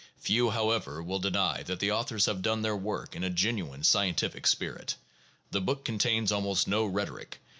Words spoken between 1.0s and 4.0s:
will deny that the authors have done their work in a genuine